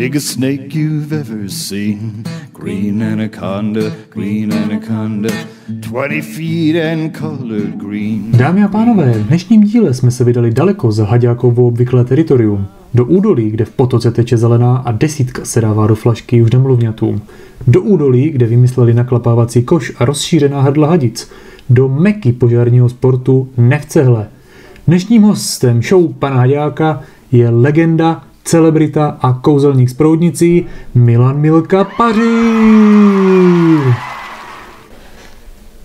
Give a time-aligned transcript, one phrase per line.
[0.00, 2.24] Biggest snake you've ever seen.
[2.54, 5.28] Green anaconda, green anaconda,
[5.68, 8.32] 20 feet and colored green.
[8.32, 12.66] Dámy a pánové, v dnešním díle jsme se vydali daleko za Haďákovo obvyklé teritorium.
[12.94, 17.22] Do údolí, kde v potoce teče zelená a desítka se dává do flašky už nemluvňatům.
[17.66, 21.30] Do údolí, kde vymysleli naklapávací koš a rozšířená hrdla hadic.
[21.70, 24.28] Do meky požárního sportu Nevcehle.
[24.86, 32.20] Dnešním hostem show pana Haďáka je legenda, celebrita a kouzelník z proudnicí Milan Milka Paříž.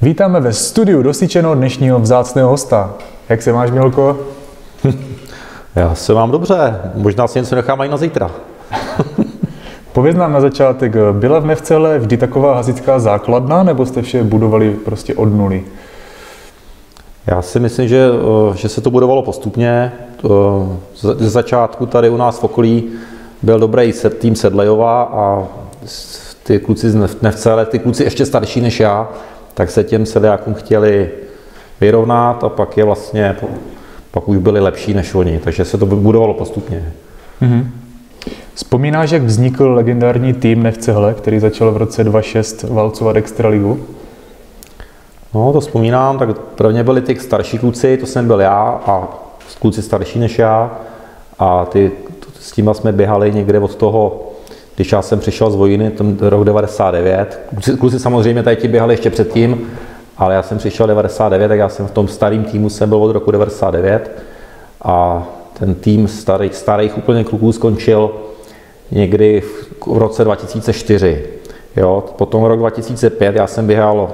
[0.01, 2.93] Vítáme ve studiu dosyčeno dnešního vzácného hosta.
[3.29, 4.19] Jak se máš, Milko?
[5.75, 8.31] Já se mám dobře, možná si něco nechám i na zítra.
[9.93, 14.71] Pověz nám na začátek, byla v Nevcele vždy taková hasičská základna, nebo jste vše budovali
[14.85, 15.63] prostě od nuly?
[17.27, 18.07] Já si myslím, že,
[18.53, 19.91] eh, že se to budovalo postupně.
[20.25, 20.27] Eh,
[20.93, 22.83] ze začátku tady u nás v okolí
[23.41, 25.47] byl dobrý tým Sedlejova a
[26.43, 29.09] ty kluci z Nevcele, ty kluci ještě starší než já,
[29.53, 31.09] tak se těm sedlákům chtěli
[31.81, 33.35] vyrovnat a pak je vlastně,
[34.11, 36.93] pak už byli lepší než oni, takže se to budovalo postupně.
[37.41, 37.65] Mm-hmm.
[38.53, 43.79] Vzpomínáš, jak vznikl legendární tým Nevcehle, který začal v roce 2006 valcovat Extraligu?
[45.33, 49.07] No, to vzpomínám, tak prvně byli ty starší kluci, to jsem byl já a
[49.59, 50.71] kluci starší než já
[51.39, 51.91] a ty,
[52.39, 54.31] s tím jsme běhali někde od toho,
[54.75, 57.39] když já jsem přišel z vojny, ten rok 99.
[57.49, 59.71] Kluci, kluci samozřejmě tady ti běhali ještě předtím,
[60.17, 63.11] ale já jsem přišel 99, tak já jsem v tom starém týmu jsem byl od
[63.11, 64.11] roku 99
[64.81, 65.23] a
[65.59, 68.11] ten tým starých, starých úplně kluků skončil
[68.91, 71.23] někdy v roce 2004.
[71.75, 74.09] Jo, potom rok 2005 já jsem běhal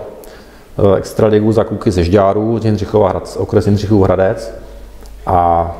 [0.97, 4.53] extraligu za kluky ze Žďáru, Jindřichova Hradec, okres Jindřichův Hradec.
[5.25, 5.71] A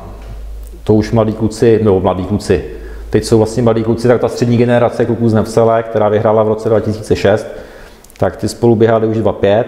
[0.84, 2.64] to už mladí kluci, nebo mladí kluci,
[3.10, 6.48] teď jsou vlastně mladí kluci, tak ta střední generace kluků z Nevsele, která vyhrála v
[6.48, 7.46] roce 2006,
[8.18, 9.64] tak ty spolu běhali už 2-5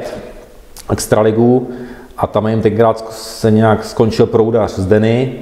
[0.92, 1.70] extraligu
[2.16, 5.32] a tam jim tenkrát se nějak skončil proudař z Deny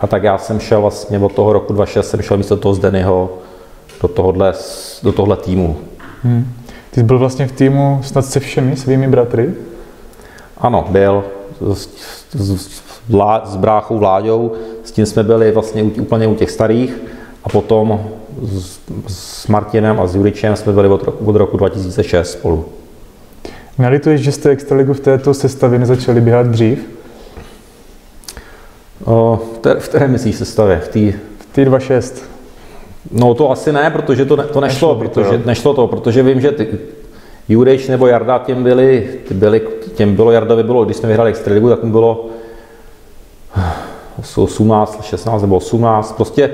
[0.00, 2.78] a tak já jsem šel vlastně od toho roku 2006, jsem šel místo toho z
[2.78, 3.38] Denyho
[4.02, 4.54] do tohohle,
[5.02, 5.76] do tohle týmu.
[6.22, 6.52] Hmm.
[6.90, 9.54] Ty jsi byl vlastně v týmu snad se všemi svými bratry?
[10.58, 11.24] Ano, byl.
[11.74, 11.88] S,
[12.34, 14.52] s, vlá, s bráchou Vláďou,
[14.84, 16.96] s tím jsme byli vlastně úplně u těch starých
[17.44, 18.00] a potom
[18.42, 22.64] s, s Martinem a s Juričem jsme byli od roku, od roku 2006 spolu.
[23.78, 26.78] Nalituješ, že jste Extraligu v této sestavě nezačali běhat dřív?
[29.04, 29.40] O,
[29.78, 30.80] v které myslíš sestavě?
[30.80, 32.22] V té v tý 2.6.
[33.10, 36.22] No to asi ne, protože to, ne, to nešlo, nešlo protože, to, nešlo to, protože
[36.22, 36.68] vím, že ty,
[37.48, 39.62] Jurejš nebo Jarda těm byli, ty byli,
[39.94, 42.26] těm bylo, Jardovi bylo, když jsme vyhráli Extraligu, tak mu bylo
[44.36, 46.50] 18, 16 nebo 18, prostě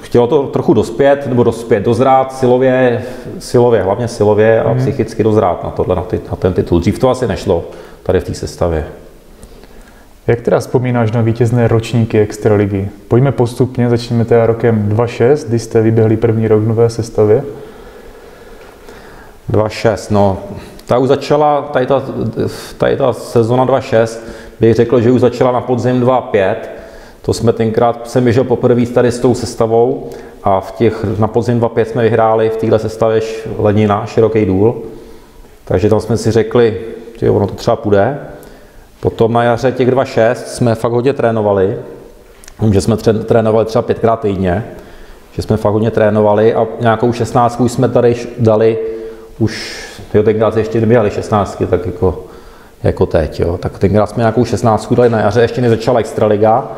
[0.00, 3.02] chtělo to trochu dospět, nebo dospět, dozrát silově,
[3.38, 4.78] silově, hlavně silově a mm.
[4.78, 6.80] psychicky dozrát na, tohle, na, ty, na ten titul.
[6.80, 7.64] Dřív to asi nešlo
[8.02, 8.86] tady v té sestavě.
[10.26, 12.88] Jak teda vzpomínáš na vítězné ročníky Extraligy?
[13.08, 17.44] Pojďme postupně, začneme teda rokem 2.6, kdy jste vyběhli první rok v nové sestavě.
[19.52, 20.38] 2.6, no,
[20.86, 22.02] ta už začala, tady ta,
[22.78, 24.18] tady ta sezona 2.6,
[24.60, 26.54] bych řekl, že už začala na podzim 2.5,
[27.22, 30.10] to jsme tenkrát, jsem běžel poprvé tady s tou sestavou
[30.44, 33.20] a v těch, na podzim 2.5 jsme vyhráli v téhle sestavě
[33.58, 34.82] Lenina, Široký důl,
[35.64, 36.80] takže tam jsme si řekli,
[37.18, 38.18] že ono to třeba půjde.
[39.02, 41.78] Potom na jaře těch 2.6 jsme fakt hodně trénovali,
[42.72, 44.64] že jsme trénovali třeba pětkrát týdně,
[45.32, 48.78] že jsme fakt hodně trénovali a nějakou 16 už jsme tady dali,
[49.38, 52.24] už, jo, tenkrát ještě neběhali 16, tak jako,
[52.82, 53.58] jako teď, jo.
[53.58, 56.68] Tak tenkrát jsme nějakou 16 dali na jaře, ještě nezačala Extraliga.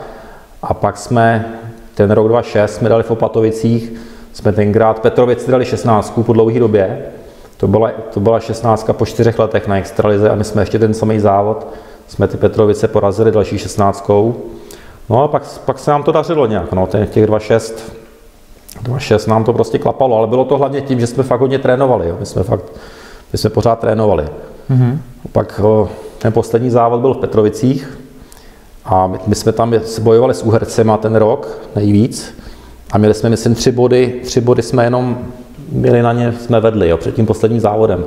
[0.62, 1.54] A pak jsme
[1.94, 3.92] ten rok 2006 jsme dali v Opatovicích,
[4.32, 7.02] jsme tenkrát Petrovici dali 16 po dlouhé době,
[7.56, 10.94] to byla, to byla 16 po čtyřech letech na Extralize a my jsme ještě ten
[10.94, 11.66] samý závod
[12.09, 14.37] jsme ty Petrovice porazili další šestnáctkou.
[15.10, 17.75] No a pak, pak se nám to dařilo nějak, no, těch 2-6,
[18.82, 22.08] 2-6 nám to prostě klapalo, ale bylo to hlavně tím, že jsme fakt hodně trénovali,
[22.08, 22.17] jo.
[22.20, 22.64] My jsme fakt,
[23.32, 24.25] my jsme pořád trénovali.
[24.70, 24.99] Mm-hmm.
[25.32, 25.61] Pak
[26.19, 27.99] ten poslední závod byl v Petrovicích
[28.84, 32.34] a my, my jsme tam bojovali s Uhercema ten rok nejvíc
[32.93, 35.19] a měli jsme, myslím, tři body, tři body jsme jenom
[35.73, 38.05] měli na ně, jsme vedli, jo, před tím posledním závodem.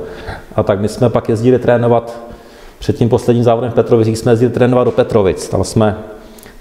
[0.56, 2.18] A tak my jsme pak jezdili trénovat
[2.78, 5.48] před tím posledním závodem v Petrovicích jsme jezdili trénovat do Petrovic.
[5.48, 5.98] Tam jsme,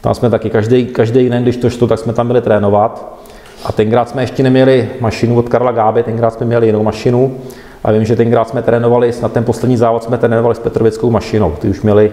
[0.01, 3.17] tam jsme taky každý, každý den, když to šlo, tak jsme tam byli trénovat.
[3.65, 7.37] A tenkrát jsme ještě neměli mašinu od Karla Gáby, tenkrát jsme měli jinou mašinu.
[7.83, 11.55] A vím, že tenkrát jsme trénovali, na ten poslední závod jsme trénovali s Petrovickou mašinou.
[11.59, 12.11] Ty už měli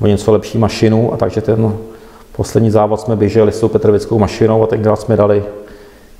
[0.00, 1.76] o něco lepší mašinu, a takže ten
[2.36, 5.44] poslední závod jsme běželi s tou Petrovickou mašinou a tenkrát jsme dali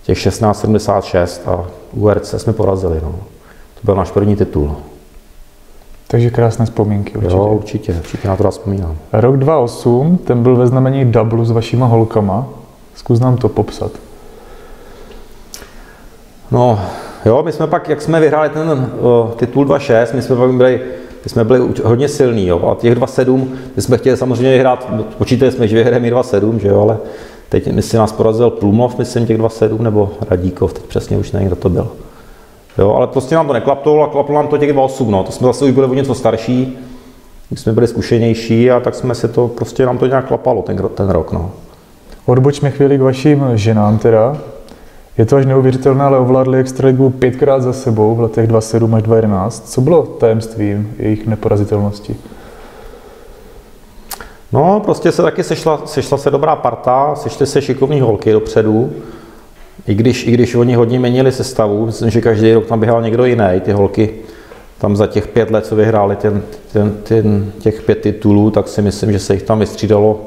[0.02, 3.00] těch 1676 a URC jsme porazili.
[3.02, 3.14] No.
[3.75, 4.76] To byl náš první titul.
[6.12, 7.35] Takže krásné vzpomínky určitě.
[7.35, 8.97] Jo, určitě, určitě na to rád vzpomínám.
[9.12, 12.49] Rok 2008, ten byl ve znamení dublu s vašima holkama.
[12.94, 13.93] Zkus nám to popsat.
[16.50, 16.81] No,
[17.25, 20.81] jo, my jsme pak, jak jsme vyhráli ten o, titul 2.6, my jsme pak byli,
[21.25, 25.53] my jsme byli hodně silní, jo, a těch 2.7, my jsme chtěli samozřejmě vyhrát, počítali
[25.53, 26.99] jsme, že vyhrajeme 2.7, že jo, ale
[27.49, 31.56] teď myslím nás porazil Plumov, myslím těch 2.7, nebo Radíkov, teď přesně už nevím, kdo
[31.56, 31.88] to byl.
[32.78, 35.46] Jo, ale prostě nám to neklaplo a klaplo nám to těch 2.8, no, to jsme
[35.46, 36.78] zase už byli o něco starší,
[37.50, 40.88] už jsme byli zkušenější a tak jsme se to, prostě nám to nějak klapalo ten,
[40.94, 41.50] ten rok, no.
[42.26, 44.36] Odbočme chvíli k vašim ženám teda.
[45.19, 49.72] Je to až neuvěřitelné, ale ovládli extraligu pětkrát za sebou v letech 27 až 2011.
[49.72, 52.16] Co bylo tajemstvím jejich neporazitelnosti?
[54.52, 58.90] No, prostě se taky sešla, sešla se dobrá parta, sešly se šikovní holky dopředu.
[59.86, 63.24] I když, I když oni hodně měnili sestavu, myslím, že každý rok tam běhal někdo
[63.24, 64.14] jiný, ty holky
[64.78, 66.42] tam za těch pět let, co vyhráli ten,
[66.72, 70.20] ten, ten, těch pět titulů, tak si myslím, že se jich tam vystřídalo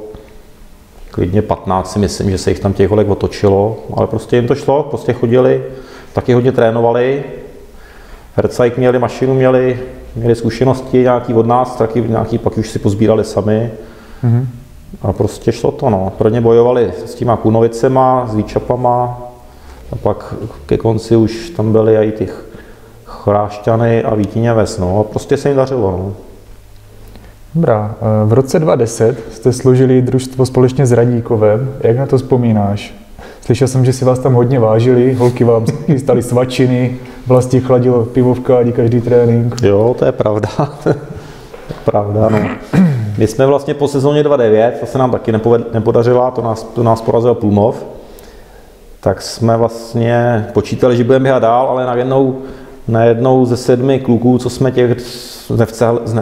[1.15, 4.56] klidně 15 si myslím, že se jich tam těch holek otočilo, ale prostě jim to
[4.56, 5.63] šlo, prostě chodili,
[6.13, 7.24] taky hodně trénovali.
[8.36, 9.80] Hercajk měli mašinu, měli,
[10.15, 13.71] měli zkušenosti nějaký od nás, taky nějaký pak už si pozbírali sami.
[14.24, 14.45] Mm-hmm.
[15.01, 16.13] A prostě šlo to, no.
[16.18, 19.25] Pro ně bojovali s těma kunovicema, s výčapama,
[19.92, 20.36] a pak
[20.66, 22.46] ke konci už tam byly i těch
[23.06, 25.00] chrášťany a Vítíně Ves, no.
[25.00, 26.14] A prostě se jim dařilo, no.
[27.56, 27.96] Dobrá.
[28.26, 31.74] V roce 2010 jste složili družstvo společně s Radíkovem.
[31.80, 32.94] Jak na to vzpomínáš?
[33.42, 36.98] Slyšel jsem, že si vás tam hodně vážili, holky vám chystali svačiny,
[37.28, 39.56] vlastně chladilo pivo v kádi každý trénink.
[39.64, 40.50] Jo, to je pravda.
[41.86, 42.40] pravda, no.
[43.18, 45.32] My jsme vlastně po sezóně 2.9, to se nám taky
[45.74, 47.86] nepodařila, to nás, to nás porazil Plumov,
[49.06, 52.42] tak jsme vlastně počítali, že budeme běhat dál, ale najednou,
[52.88, 54.96] najednou ze sedmi kluků, co jsme těch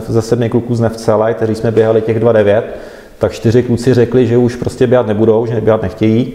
[0.08, 2.64] ze sedmi kluků z Nevcele, kteří jsme běhali těch 2.9,
[3.20, 6.34] tak čtyři kluci řekli, že už prostě běhat nebudou, že běhat nechtějí,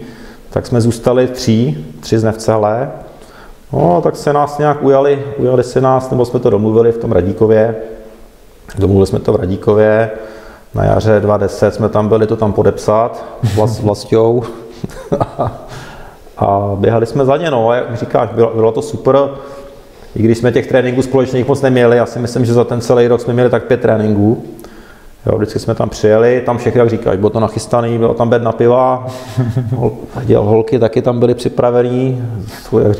[0.49, 2.91] tak jsme zůstali tři, tři z Nevcele.
[3.73, 7.11] No, tak se nás nějak ujali, ujali se nás, nebo jsme to domluvili v tom
[7.11, 7.75] Radíkově.
[8.77, 10.09] Domluvili jsme to v Radíkově.
[10.75, 13.25] Na jaře 2010 jsme tam byli to tam podepsat
[13.55, 14.43] vlast, vlastou.
[16.39, 19.15] a běhali jsme za ně, no, jak říkáš, bylo, bylo to super.
[20.15, 23.07] I když jsme těch tréninků společných moc neměli, já si myslím, že za ten celý
[23.07, 24.43] rok jsme měli tak pět tréninků.
[25.25, 28.43] Jo, vždycky jsme tam přijeli, tam všechny, jak říkáš, bylo to nachystaný, bylo tam bed
[28.43, 29.07] na piva,
[29.75, 29.91] hol,
[30.35, 32.23] holky taky tam byly připravený,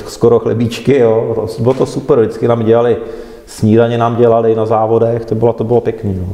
[0.07, 1.47] skoro chlebíčky, jo.
[1.59, 2.97] bylo to super, vždycky nám dělali,
[3.45, 6.15] snídaně nám dělali na závodech, to bylo, to bylo pěkný.
[6.19, 6.25] No.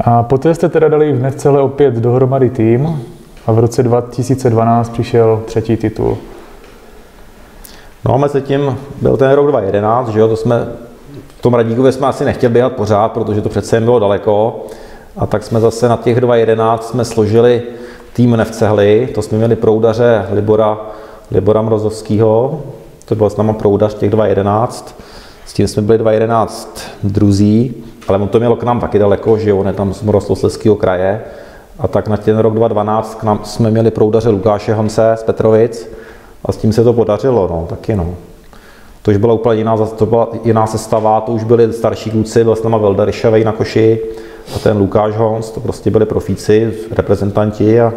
[0.00, 3.00] A poté jste teda dali v Nevcele opět dohromady tým
[3.48, 6.18] a v roce 2012 přišel třetí titul.
[8.04, 10.68] No a mezi tím byl ten rok 2011, že jo, to jsme,
[11.38, 14.66] v tom Radíkově jsme asi nechtěli běhat pořád, protože to přece jen bylo daleko.
[15.16, 17.62] A tak jsme zase na těch 2011 jsme složili
[18.12, 20.78] tým Nevcehly, to jsme měli proudaře Libora,
[21.30, 22.62] Libora Mrozovského,
[23.04, 25.00] to byl s náma proudař těch 2011,
[25.46, 27.74] s tím jsme byli 2011 druzí,
[28.08, 31.24] ale on to mělo k nám taky daleko, že on je tam z Moroslosleského kraje.
[31.78, 35.88] A tak na ten rok 2012 k nám jsme měli proudaře Lukáše Hance z Petrovic,
[36.44, 38.14] a s tím se to podařilo, no, taky no.
[39.02, 42.56] To už byla úplně jiná, to byla jiná sestava, to už byli starší kluci, byl
[42.56, 44.00] s náma Velda Ryšavej na koši
[44.56, 47.92] a ten Lukáš Hons, to prostě byli profíci, reprezentanti a,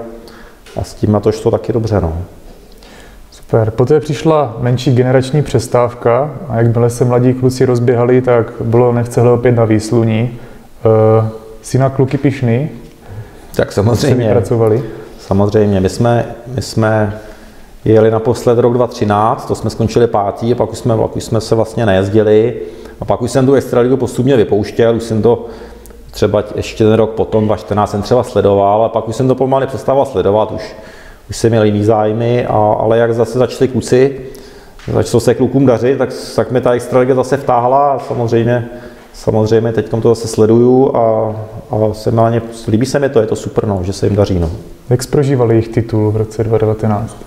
[0.77, 2.17] a s tím na to šlo taky dobře, no.
[3.31, 3.71] Super.
[3.71, 9.51] Poté přišla menší generační přestávka a jakmile se mladí kluci rozběhali, tak bylo nechcehle opět
[9.51, 10.21] na výsluní.
[10.21, 11.29] E,
[11.61, 12.69] jsi na kluky pišný?
[13.55, 14.29] Tak samozřejmě.
[14.31, 14.83] Pracovali?
[15.19, 15.79] Samozřejmě.
[15.79, 17.19] My jsme, my jsme
[17.85, 21.41] jeli naposled rok 2013, to jsme skončili pátý a pak už jsme, pak už jsme
[21.41, 22.61] se vlastně nejezdili.
[23.01, 25.45] A pak už jsem tu extraligu postupně vypouštěl, už jsem to
[26.11, 29.67] třeba ještě ten rok potom, 2014 jsem třeba sledoval, a pak už jsem to pomalu
[29.67, 30.75] přestával sledovat, už,
[31.29, 34.21] už jsem měl jiný zájmy, a, ale jak zase začali kluci,
[34.93, 38.69] začalo se klukům dařit, tak, tak mi ta extraliga zase vtáhla a samozřejmě,
[39.13, 41.35] samozřejmě teď to zase sleduju a,
[41.69, 44.39] a se mě, líbí se mi to, je to super, no, že se jim daří.
[44.39, 44.51] No.
[44.89, 47.17] Jak prožívali jejich titul v roce 2019?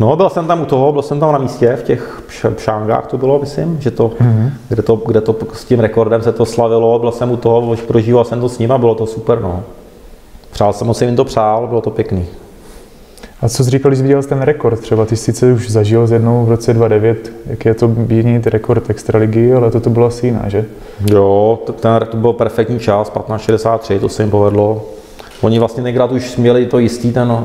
[0.00, 2.22] No, byl jsem tam u toho, byl jsem tam na místě, v těch
[2.56, 4.50] pšángách to bylo, myslím, že to, mm-hmm.
[4.68, 8.24] kde, to, kde to s tím rekordem se to slavilo, byl jsem u toho, prožíval
[8.24, 9.62] jsem to s ním a bylo to super, no.
[10.50, 12.26] Přál jsem, moc jim to přál, bylo to pěkný.
[13.42, 14.80] A co jsi říkal, když viděl ten rekord?
[14.80, 18.46] Třeba ty jsi sice už zažil z jednou v roce 2009, jak je to měnit
[18.46, 20.64] rekord extraligy, ale to, to bylo asi jiná, že?
[21.10, 24.82] Jo, ten, to byl perfektní čas, 15.63, to se jim povedlo.
[25.40, 27.44] Oni vlastně tenkrát už měli to jistý ten uh,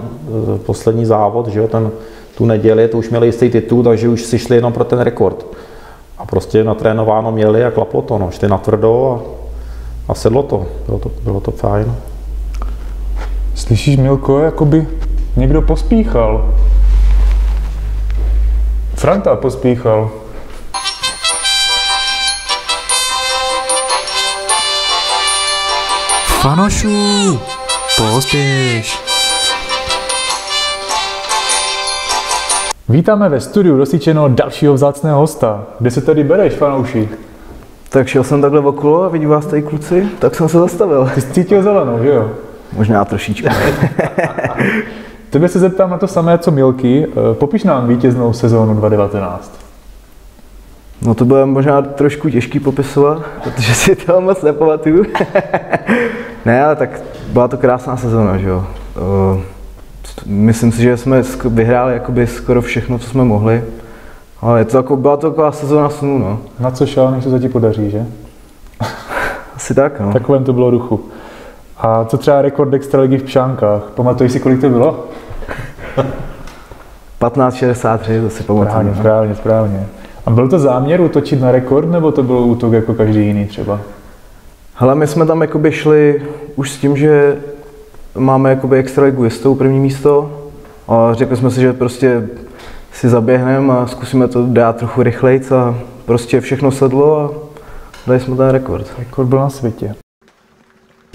[0.58, 1.92] poslední závod, že jo, ten,
[2.38, 5.46] tu neděli, to už měli jistý titul, takže už si šli jenom pro ten rekord.
[6.18, 8.32] A prostě natrénováno měli a klaplo to, no.
[8.32, 10.66] šli na tvrdo a, a sedlo to.
[10.86, 11.96] Bylo to, bylo to fajn.
[13.56, 14.88] Slyšíš, Milko, jakoby
[15.36, 16.54] někdo pospíchal.
[18.96, 20.12] Franta pospíchal.
[26.42, 27.40] Fanošu,
[27.98, 29.00] pospěš.
[32.90, 35.64] Vítáme ve studiu rozsíčeno dalšího vzácného hosta.
[35.80, 37.10] Kde se tady bereš, fanouši?
[37.90, 41.12] Tak šel jsem takhle okolo a vidím vás tady kluci, tak jsem se zastavil.
[41.16, 42.32] Ty jsi cítil zelenou, že jo?
[42.74, 43.48] Možná trošičku.
[45.36, 47.08] Tebe se zeptám na to samé, co Milky.
[47.08, 49.52] Eh, Popiš nám vítěznou sezónu 2019.
[51.02, 55.06] No to bylo možná trošku těžký popisovat, protože si to moc nepamatuju.
[56.46, 57.02] ne, ale tak
[57.34, 58.66] byla to krásná sezóna, že jo.
[59.38, 59.42] Eh,
[60.26, 63.64] Myslím si, že jsme vyhráli jakoby skoro všechno, co jsme mohli.
[64.42, 66.40] Ale je to jako, byla to taková sezóna snů, no.
[66.60, 68.06] Na co šel, než se to ti podaří, že?
[69.56, 70.14] Asi tak, no.
[70.14, 71.02] Takovém to bylo ruchu.
[71.78, 73.84] A co třeba rekord extraligy v Pšánkách?
[73.96, 75.06] Pamatuješ si, kolik to bylo?
[75.96, 78.70] 1563, to si pamatuju.
[78.70, 79.88] Správně, správně, správně.
[80.26, 83.80] A byl to záměr útočit na rekord, nebo to byl útok jako každý jiný třeba?
[84.76, 86.22] Hele, my jsme tam jakoby šli
[86.56, 87.38] už s tím, že
[88.18, 90.42] máme jakoby extraligu jistou první místo
[90.88, 92.28] a řekli jsme si, že prostě
[92.92, 95.76] si zaběhneme a zkusíme to dát trochu rychleji a
[96.06, 97.32] prostě všechno sedlo a
[98.08, 98.88] dali jsme ten rekord.
[99.00, 99.96] Rekord byl na světě.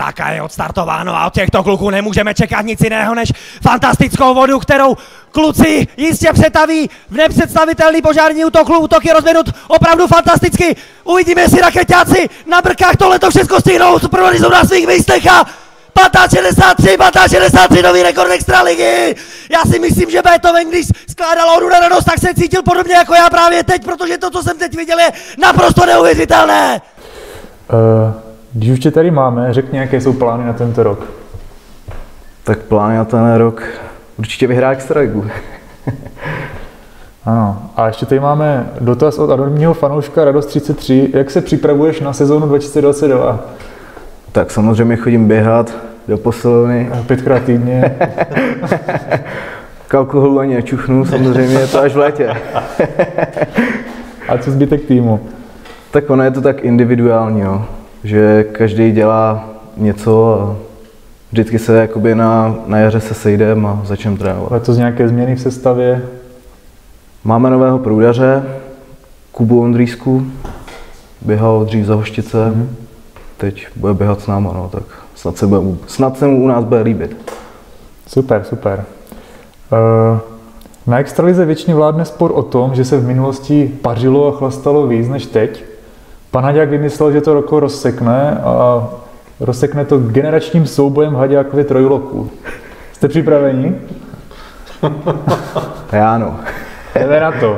[0.00, 4.59] Tak a je odstartováno a od těchto kluků nemůžeme čekat nic jiného než fantastickou vodu,
[4.59, 4.97] kterou
[5.30, 8.69] kluci jistě přetaví v nepředstavitelný požární útok.
[8.69, 10.76] Útok je rozvinut opravdu fantasticky.
[11.04, 13.99] Uvidíme, jestli raketáci na brkách tohleto všechno stihnou.
[13.99, 19.16] Jsou na svých místech a 1563, 1563, nový rekord extraligy.
[19.50, 23.14] Já si myslím, že Beethoven, když skládal odu na radost, tak se cítil podobně jako
[23.14, 26.80] já právě teď, protože to, co jsem teď viděl, je naprosto neuvěřitelné.
[27.73, 31.04] Uh, když už tě tady máme, řekni, jaké jsou plány na tento rok.
[32.45, 33.62] Tak plány na ten rok
[34.19, 35.25] určitě vyhrát extraligu.
[37.25, 41.09] Ano, a ještě tady máme dotaz od anonimního fanouška Radost33.
[41.14, 43.40] Jak se připravuješ na sezónu 2022?
[44.33, 45.75] tak samozřejmě chodím běhat
[46.09, 46.90] do posilovny.
[47.07, 47.97] Pětkrát týdně.
[49.88, 52.28] K alkoholu ani nečuchnu, samozřejmě je to až v létě.
[54.28, 55.21] A co zbytek týmu?
[55.90, 57.64] Tak ono je to tak individuální, jo.
[58.04, 60.57] Že každý dělá něco a
[61.33, 64.52] vždycky se jakoby na, na jaře se sejdeme a začneme trénovat.
[64.52, 66.02] Letos nějaké změny v sestavě?
[67.25, 68.45] Máme nového průdaře,
[69.33, 70.26] Kubu Ondřísku,
[71.21, 72.66] běhal dřív za Hoštice, mm-hmm.
[73.37, 74.83] teď bude běhat s náma, no, tak
[75.14, 77.16] snad se, bude, snad se mu u nás bude líbit.
[78.07, 78.85] Super, super.
[79.73, 80.19] Uh,
[80.87, 85.09] na extralize většině vládne spor o tom, že se v minulosti pařilo a chlastalo víc
[85.09, 85.64] než teď.
[86.30, 88.87] Pan Haďák vymyslel, že to roko rozsekne a
[89.40, 92.30] rozsekne to generačním soubojem Haďákově trojloku.
[92.92, 93.75] Jste připraveni?
[95.92, 96.40] Já ano.
[96.94, 97.56] Jdeme na to.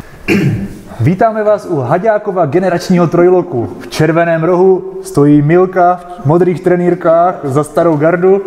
[1.00, 3.76] Vítáme vás u Haďákova generačního trojloku.
[3.80, 8.42] V červeném rohu stojí Milka v modrých trenýrkách za starou gardu.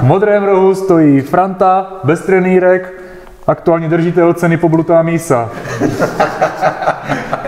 [0.00, 3.02] V modrém rohu stojí Franta bez trenýrek,
[3.46, 5.50] aktuální držitel ceny poblutá mísa.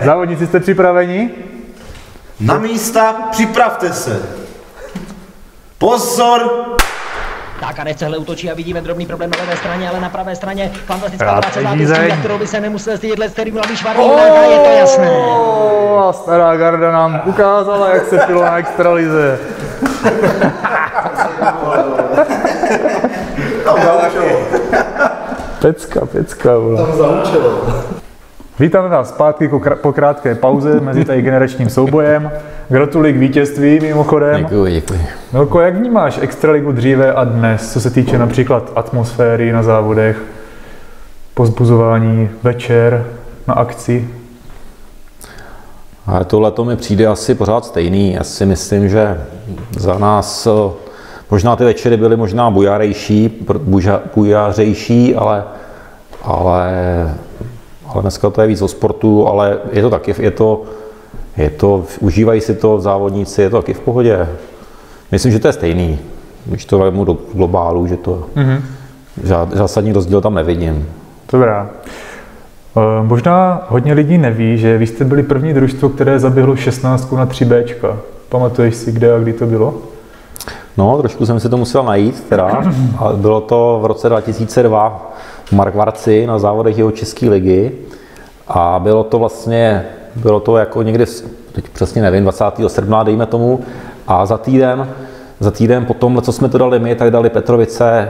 [0.03, 1.29] Závodníci jste připraveni?
[2.41, 4.21] Na místa, připravte se.
[5.77, 6.41] Pozor!
[7.59, 10.71] Tak a Necehle útočí a vidíme drobný problém na levé straně, ale na pravé straně
[10.85, 12.09] fantastická Rád práce zeď.
[12.09, 14.11] za kterou by se nemusel stydět let, který mladý Švarník,
[14.51, 15.09] je to jasné.
[15.11, 19.39] Oh, a stará garda nám ukázala, jak se pilo na extralize.
[25.61, 28.00] Pecka, pecka, vole.
[28.61, 32.31] Vítáme vás zpátky po krá- po krátké pauze mezi tady generačním soubojem.
[32.69, 34.41] Gratuluji k vítězství mimochodem.
[34.43, 34.99] Děkuji, děkuji.
[35.33, 40.23] Milko, jak vnímáš extraligu dříve a dnes, co se týče například atmosféry na závodech,
[41.33, 43.05] pozbuzování večer
[43.47, 44.09] na akci?
[46.07, 48.13] Ale tohle to mi přijde asi pořád stejný.
[48.13, 49.21] Já si myslím, že
[49.77, 50.73] za nás eh,
[51.31, 55.43] možná ty večery byly možná bujarejší, pr- buža- bujařejší, ale,
[56.23, 56.71] ale,
[57.93, 60.63] ale dneska to je víc o sportu, ale je to taky, je to,
[61.37, 64.27] je to, užívají si to závodníci, je to taky v pohodě.
[65.11, 65.99] Myslím, že to je stejný,
[66.45, 68.61] když to vezmu do globálu, že to mm-hmm.
[69.23, 70.87] žád, zásadní rozdíl tam nevidím.
[71.31, 71.69] Dobrá.
[72.77, 77.25] Eh, Možná hodně lidí neví, že vy jste byli první družstvo, které zaběhlo 16 na
[77.25, 77.97] 3 Bčka.
[78.29, 79.73] Pamatuješ si, kde a kdy to bylo?
[80.77, 82.63] No, trošku jsem si to musel najít, teda.
[82.97, 85.10] A bylo to v roce 2002
[85.51, 87.71] v Markvarci na závodech jeho České ligy.
[88.47, 91.05] A bylo to vlastně, bylo to jako někdy,
[91.51, 92.45] teď přesně nevím, 20.
[92.67, 93.59] srpna, dejme tomu.
[94.07, 94.89] A za týden,
[95.39, 98.09] za týden potom, co jsme to dali my, tak dali Petrovice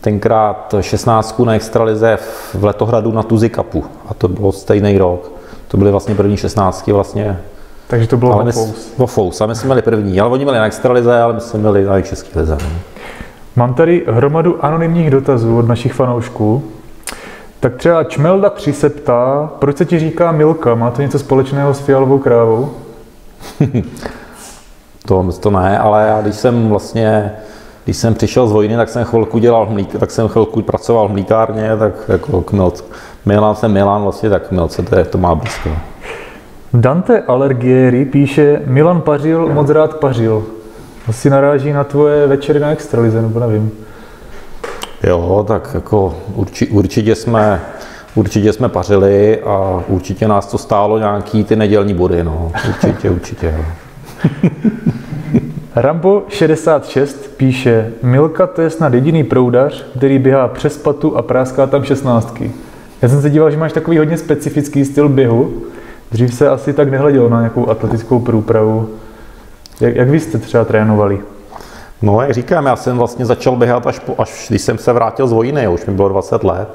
[0.00, 2.18] tenkrát 16 na extralize
[2.54, 3.84] v Letohradu na Tuzi Cupu.
[4.08, 5.32] A to bylo stejný rok.
[5.68, 7.38] To byly vlastně první 16 vlastně.
[7.86, 8.92] Takže to bylo Ale my, Vofous.
[8.98, 9.40] Vofous.
[9.40, 10.20] A my jsme měli první.
[10.20, 12.58] Ale oni měli na extralize, ale my jsme měli na české lize.
[13.56, 16.62] Mám tady hromadu anonymních dotazů od našich fanoušků.
[17.60, 20.74] Tak třeba Čmelda 3 se ptá, proč se ti říká Milka?
[20.74, 22.70] Má to něco společného s fialovou krávou?
[25.06, 27.32] To, to ne, ale já když jsem vlastně,
[27.84, 31.12] když jsem přišel z vojny, tak jsem chvilku dělal mlík, tak jsem chvilku pracoval v
[31.12, 32.84] mlíkárně, tak jako k Milc.
[33.26, 35.70] Milan jsem Milan, vlastně tak Milce, to, je, to má blízko.
[36.74, 40.44] Dante Alergieri píše, Milan pařil, moc rád pařil.
[41.10, 43.70] Asi naráží na tvoje večery na extralize, nebo nevím.
[45.02, 47.60] Jo, tak jako urči, určitě jsme,
[48.14, 52.52] určitě jsme pařili a určitě nás to stálo nějaký ty nedělní body, no.
[52.68, 53.54] Určitě, určitě.
[53.58, 53.64] Jo.
[55.76, 61.66] Rambo 66 píše, Milka to je snad jediný proudař, který běhá přes patu a práská
[61.66, 62.52] tam šestnáctky.
[63.02, 65.52] Já jsem se díval, že máš takový hodně specifický styl běhu.
[66.12, 68.88] Dřív se asi tak nehledělo na nějakou atletickou průpravu.
[69.80, 71.20] Jak, jak vy jste třeba trénovali?
[72.02, 75.26] No, jak říkám, já jsem vlastně začal běhat až, po, až když jsem se vrátil
[75.26, 76.68] z vojny, už mi bylo 20 let.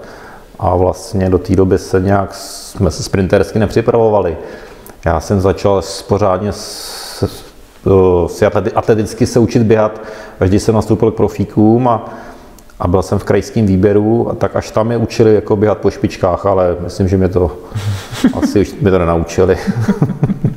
[0.59, 4.37] A vlastně do té doby se nějak, jsme se sprintersky nepřipravovali.
[5.05, 7.23] Já jsem začal pořádně s,
[8.27, 10.01] si atleti- atleticky se učit běhat,
[10.39, 12.13] až když jsem nastoupil k profíkům a,
[12.79, 15.91] a byl jsem v krajském výběru, a tak až tam mě učili jako běhat po
[15.91, 17.57] špičkách, ale myslím, že mě to
[18.41, 19.57] asi už mě to nenaučili.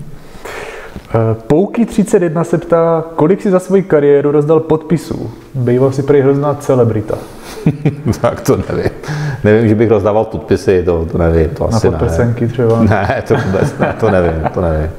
[1.15, 5.31] Eh, Pouky 31 se ptá, kolik si za svoji kariéru rozdal podpisů?
[5.55, 7.19] Býval si prý hrozná celebrita.
[8.21, 8.91] tak to nevím.
[9.45, 11.99] Nevím, že bych rozdával podpisy, to, to nevím, to Na asi ne.
[11.99, 12.83] podprsenky třeba.
[12.83, 14.91] Ne, to vůbec ne, to nevím, to nevím.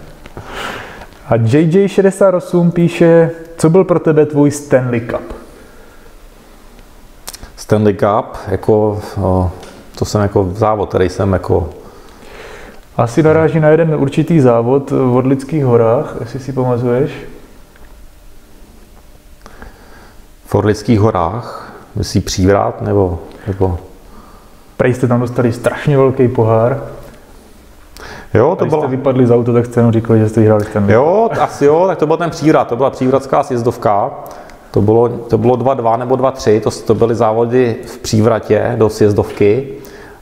[1.29, 5.33] A JJ68 píše, co byl pro tebe tvůj Stanley Cup?
[7.55, 9.51] Stanley Cup, jako, o,
[9.99, 11.69] to jsem jako závod, který jsem jako,
[12.99, 17.11] Asi naráží na jeden určitý závod v Orlických horách, jestli si pamatuješ.
[20.45, 23.77] v Orlických horách, myslí přívrat, nebo, nebo
[24.77, 26.83] Prej jste tam dostali strašně velký pohár.
[28.33, 30.93] Jo, to bylo, vypadli z auta, tak jste jenom říkali, že jste vyhráli Stanley Cup.
[30.93, 34.11] jo, asi jo, tak to byl ten přívrat, to byla přívratská sjezdovka.
[34.71, 39.67] To bylo, to bylo 2-2 nebo 2-3, to, to byly závody v přívratě do sjezdovky.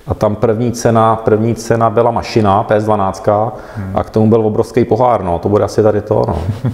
[0.07, 3.51] A tam první cena, první cena byla mašina PS12
[3.93, 6.41] a k tomu byl obrovský pohár, no, to bude asi tady to, no.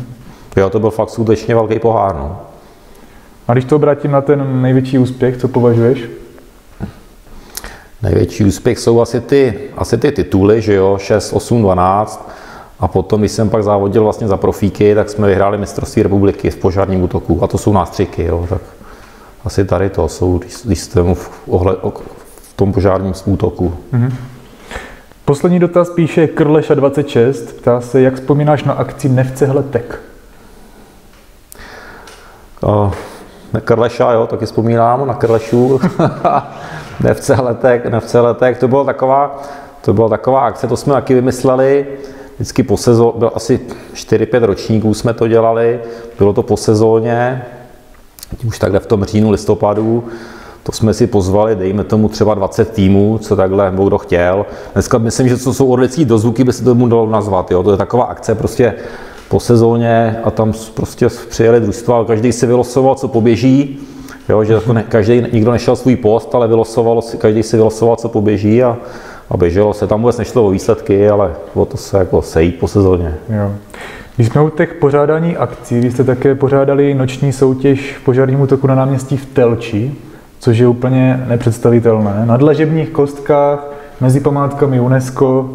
[0.58, 2.40] Jo, to byl fakt skutečně velký pohár, no.
[3.48, 6.10] A když to obrátím na ten největší úspěch, co považuješ?
[8.02, 12.30] Největší úspěch jsou asi ty, asi ty tituly, že jo, 6, 8, 12.
[12.80, 16.58] A potom, když jsem pak závodil vlastně za profíky, tak jsme vyhráli mistrovství republiky v
[16.58, 17.44] požárním útoku.
[17.44, 18.62] A to jsou nástřiky, jo, tak
[19.46, 21.80] asi tady to jsou, když, když jsem v, ohled,
[22.54, 23.74] v tom požárním útoku.
[25.26, 27.54] Poslední dotaz píše Krleša26.
[27.58, 30.00] Ptá se, jak vzpomínáš na akci Nevce hletek?
[32.64, 32.94] Uh,
[33.54, 35.80] na Krleša, jo, taky vzpomínám na Krlešu.
[37.04, 39.42] nevce letek, nevce letek, to byla taková,
[39.82, 41.88] to byla taková akce, to jsme taky vymysleli.
[42.36, 43.60] Vždycky po sezóně, bylo asi
[43.94, 45.80] 4-5 ročníků jsme to dělali,
[46.18, 47.46] bylo to po sezóně,
[48.48, 50.04] už takhle v tom říjnu, listopadu,
[50.64, 54.46] to jsme si pozvali, dejme tomu třeba 20 týmů, co takhle, nebo kdo chtěl.
[54.74, 57.52] Dneska myslím, že to jsou orlický dozvuky, by se tomu dalo nazvat.
[57.52, 57.64] Jo?
[57.64, 58.74] To je taková akce prostě
[59.30, 63.80] po sezóně a tam prostě přijeli družstva, každý si vylosoval, co poběží.
[64.30, 67.96] Jo, že jako ne, každý, nikdo nešel svůj post, ale vylosoval, si- každý si vylosoval,
[67.96, 68.78] co poběží a,
[69.30, 69.88] a běželo se.
[69.88, 73.16] Tam vůbec nešlo o výsledky, ale o to se jako sejít po sezóně.
[73.30, 73.52] Jo.
[74.16, 78.68] Když jsme u těch pořádání akcí, vy jste také pořádali noční soutěž v požárním útoku
[78.68, 79.92] na náměstí v Telči,
[80.44, 82.26] což je úplně nepředstavitelné.
[82.26, 83.68] Na dlažebních kostkách,
[84.02, 85.50] mezi památkami UNESCO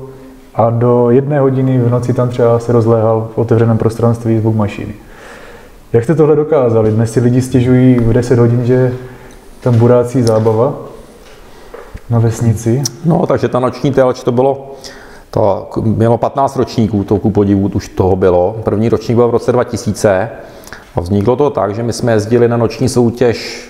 [0.55, 4.94] a do jedné hodiny v noci tam třeba se rozléhal v otevřeném prostranství zvuk mašiny.
[5.92, 6.90] Jak jste tohle dokázali?
[6.90, 8.92] Dnes si lidi stěžují v 10 hodin, že
[9.61, 10.74] tam burácí zábava
[12.11, 12.83] na vesnici.
[13.05, 14.74] No, takže ta noční telč to bylo,
[15.31, 18.57] to mělo 15 ročníků, to ku podivu už toho bylo.
[18.64, 20.31] První ročník byl v roce 2000
[20.94, 23.68] a vzniklo to tak, že my jsme jezdili na noční soutěž,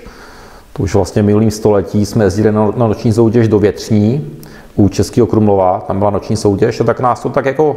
[0.78, 4.30] už vlastně minulým století, jsme jezdili na, na noční soutěž do Větřní
[4.76, 7.76] u Českého Krumlova, tam byla noční soutěž a tak nás to tak jako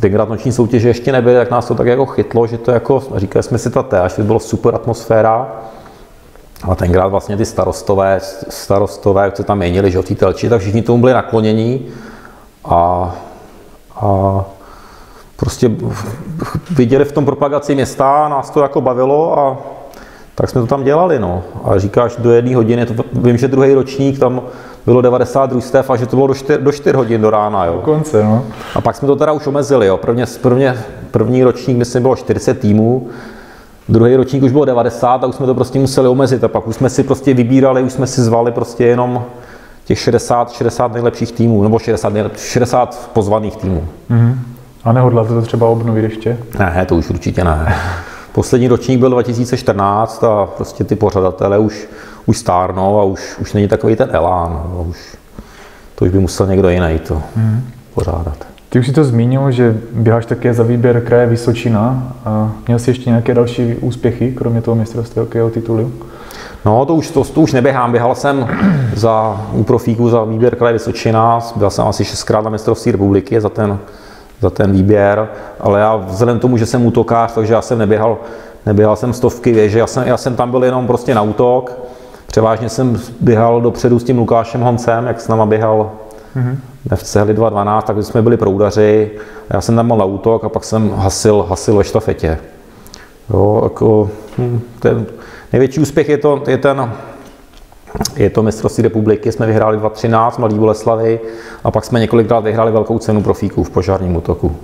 [0.00, 3.42] tenkrát noční soutěže ještě nebyly, tak nás to tak jako chytlo, že to jako, říkali
[3.42, 5.52] jsme si to až to bylo super atmosféra.
[6.62, 11.00] A tenkrát vlastně ty starostové, starostové, co tam měnili, že o telči, tak všichni tomu
[11.00, 11.86] byli naklonění.
[12.64, 13.14] A,
[13.96, 14.44] a
[15.36, 15.70] prostě
[16.70, 19.56] viděli v tom propagaci města, nás to jako bavilo a
[20.40, 21.18] tak jsme to tam dělali.
[21.18, 21.42] No.
[21.64, 24.42] A říkáš do jedné hodiny, to, vím, že druhý ročník tam
[24.86, 27.64] bylo 90 družstev a že to bylo do 4, do 4 hodin do rána.
[27.64, 27.80] Jo.
[27.84, 28.44] Konce, no.
[28.74, 29.86] A pak jsme to teda už omezili.
[29.86, 29.96] Jo.
[29.96, 30.78] Prvně, prvně,
[31.10, 33.08] první ročník, myslím, bylo 40 týmů,
[33.88, 36.44] druhý ročník už bylo 90 a už jsme to prostě museli omezit.
[36.44, 39.24] A pak už jsme si prostě vybírali, už jsme si zvali prostě jenom
[39.84, 43.84] těch 60, 60 nejlepších týmů, nebo 60, 60 pozvaných týmů.
[44.10, 44.34] Mm-hmm.
[44.84, 46.38] A nehodláte to třeba obnovit ještě?
[46.58, 47.74] Ne, to už určitě ne.
[48.32, 51.88] Poslední ročník byl 2014 a prostě ty pořadatelé už,
[52.26, 54.50] už stárnou a už, už není takový ten elán.
[54.50, 55.16] No, už,
[55.94, 57.62] to už by musel někdo jiný to hmm.
[57.94, 58.46] pořádat.
[58.68, 62.12] Ty už si to zmínil, že běháš také za výběr kraje Vysočina.
[62.24, 65.92] A měl jsi ještě nějaké další úspěchy, kromě toho mistrovství hokejového titulu?
[66.64, 67.92] No, to už, to, to už neběhám.
[67.92, 68.48] Běhal jsem
[68.94, 71.38] za, u profíků za výběr kraje Vysočina.
[71.56, 73.78] Byl jsem asi šestkrát na mistrovství republiky za ten
[74.40, 75.28] za ten výběr,
[75.60, 78.18] ale já vzhledem k tomu, že jsem útokář, takže já jsem neběhal,
[78.66, 81.78] neběhal jsem stovky věže, já jsem, já jsem tam byl jenom prostě na útok,
[82.26, 85.90] převážně jsem běhal dopředu s tím Lukášem Honcem, jak s náma běhal
[86.36, 86.56] mm-hmm.
[86.94, 89.10] v Cehli 2.12, tak jsme byli proudaři,
[89.50, 92.38] já jsem tam byl na útok a pak jsem hasil, hasil ve štafetě.
[93.30, 95.06] Jo, jako, hm, ten
[95.52, 96.90] největší úspěch je, to, je ten
[98.16, 101.20] je to mistrovství republiky, jsme vyhráli 2-13, Malý Boleslavy
[101.64, 104.56] a pak jsme několikrát vyhráli velkou cenu profíků v požárním útoku.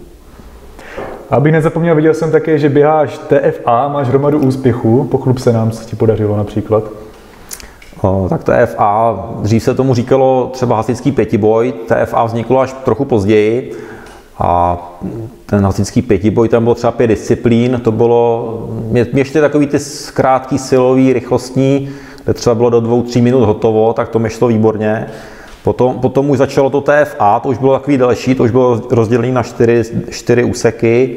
[1.31, 5.85] Abych nezapomněl, viděl jsem také, že běháš TFA, máš hromadu úspěchů, pochlub se nám, co
[5.85, 6.85] ti podařilo například.
[8.03, 13.73] O, tak TFA, dřív se tomu říkalo třeba hasičský pětiboj, TFA vzniklo až trochu později
[14.39, 14.79] a
[15.47, 19.79] ten hasičský pětiboj, tam bylo třeba pět disciplín, to bylo, mě, mě ještě takový ty
[20.15, 21.89] krátký silový, rychlostní,
[22.27, 25.07] kde třeba bylo do dvou, tří minut hotovo, tak to mi šlo výborně.
[25.65, 29.33] Potom, potom už začalo to TFA, to už bylo takový delší, to už bylo rozdělené
[29.33, 31.17] na čtyři, čtyři úseky.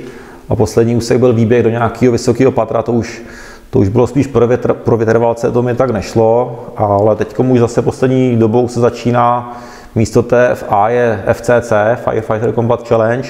[0.50, 3.22] A poslední úsek byl výběh do nějakého vysokého patra, to už,
[3.70, 7.60] to už bylo spíš pro, větr, pro vytrvalce, to mi tak nešlo, ale teď už
[7.60, 9.58] zase poslední dobou se začíná
[9.96, 13.30] místo TFA je FCC, Firefighter Combat Challenge,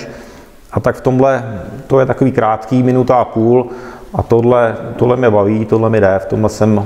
[0.71, 3.67] a tak v tomhle, to je takový krátký, minuta a půl,
[4.13, 6.85] a tohle, tohle mě baví, tohle mi jde, v tomhle jsem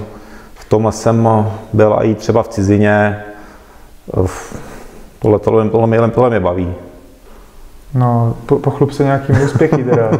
[0.73, 1.29] tom jsem
[1.73, 3.23] byl i třeba v cizině.
[5.19, 6.73] Tohle, tohle, tohle, mě, tohle mě baví.
[7.93, 10.11] No, po, pochlup se nějakými úspěchy teda.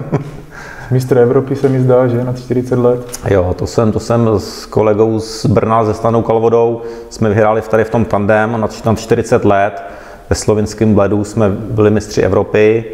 [0.91, 3.19] Mistr Evropy se mi zdá, že na 40 let.
[3.29, 7.83] Jo, to jsem, to jsem s kolegou z Brna, ze Stanou Kalvodou, jsme vyhráli tady
[7.83, 9.83] v tom tandem na 40 let.
[10.29, 12.85] Ve slovinském bledu jsme byli mistři Evropy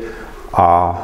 [0.53, 0.97] a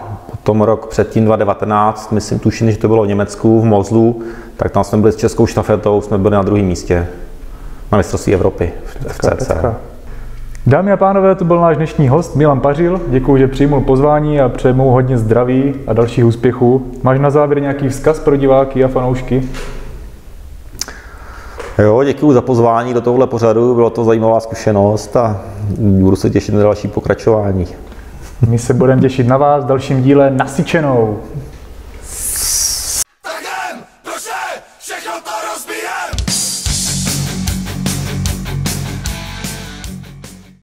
[0.46, 4.22] potom rok předtím 2019, myslím, tuším, že to bylo v Německu, v Mozlu,
[4.58, 7.08] tak tam jsme byli s českou štafetou, jsme byli na druhém místě
[7.92, 8.72] na mistrovství Evropy
[9.06, 9.52] v CC.
[10.68, 13.02] Dámy a pánové, to byl náš dnešní host Milan Pařil.
[13.08, 16.92] Děkuji, že přijmul pozvání a přejmu hodně zdraví a dalších úspěchů.
[17.04, 19.50] Máš na závěr nějaký vzkaz pro diváky a fanoušky?
[21.80, 25.42] Jo, děkuji za pozvání do tohle pořadu, bylo to zajímavá zkušenost a
[25.78, 27.68] budu se těšit na další pokračování.
[28.50, 31.20] My se budeme těšit na vás v dalším díle Nasyčenou.